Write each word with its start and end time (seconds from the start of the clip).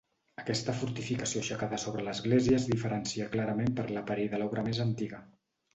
Aquesta 0.43 0.73
fortificació 0.77 1.43
aixecada 1.43 1.79
sobre 1.85 2.07
l'església 2.09 2.59
es 2.63 2.67
diferencia 2.73 3.31
clarament 3.37 3.73
per 3.81 3.89
l'aparell 3.95 4.35
de 4.35 4.43
l'obra 4.45 4.71
més 4.73 4.87
antiga. 4.91 5.27